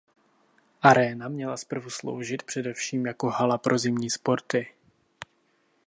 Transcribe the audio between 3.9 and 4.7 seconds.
sporty.